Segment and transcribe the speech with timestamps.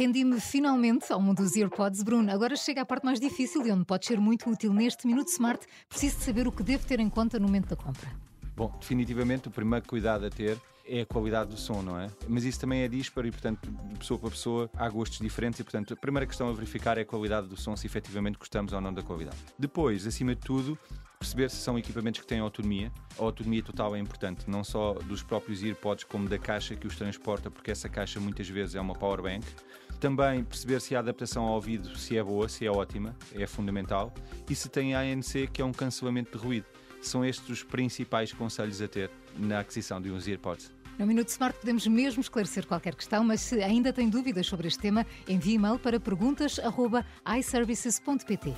[0.00, 2.32] Rendi-me finalmente ao mundo dos AirPods, Bruno.
[2.32, 5.66] Agora chega à parte mais difícil e onde pode ser muito útil neste Minuto Smart.
[5.90, 8.10] Preciso de saber o que devo ter em conta no momento da compra.
[8.56, 12.10] Bom, definitivamente o primeiro cuidado a ter é a qualidade do som, não é?
[12.26, 15.64] Mas isso também é disparo e, portanto, de pessoa para pessoa há gostos diferentes e,
[15.64, 18.80] portanto, a primeira questão a verificar é a qualidade do som, se efetivamente gostamos ou
[18.80, 19.36] não da qualidade.
[19.58, 20.78] Depois, acima de tudo,
[21.30, 22.92] perceber se são equipamentos que têm autonomia.
[23.18, 26.96] A autonomia total é importante, não só dos próprios AirPods, como da caixa que os
[26.96, 29.46] transporta, porque essa caixa muitas vezes é uma power bank.
[30.00, 34.12] Também perceber se a adaptação ao ouvido se é boa, se é ótima, é fundamental.
[34.48, 36.66] E se tem ANC, que é um cancelamento de ruído.
[37.00, 40.72] São estes os principais conselhos a ter na aquisição de uns AirPods.
[40.98, 44.80] No Minuto Smart podemos mesmo esclarecer qualquer questão, mas se ainda tem dúvidas sobre este
[44.80, 48.54] tema, envie e-mail para perguntas.iservices.pt.